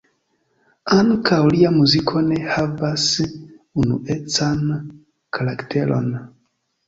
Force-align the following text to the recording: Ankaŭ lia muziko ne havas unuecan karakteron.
Ankaŭ 0.93 1.39
lia 1.55 1.71
muziko 1.75 2.23
ne 2.29 2.37
havas 2.53 3.05
unuecan 3.83 4.65
karakteron. 5.39 6.09